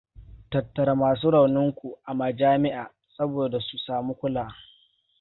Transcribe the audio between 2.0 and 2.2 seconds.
a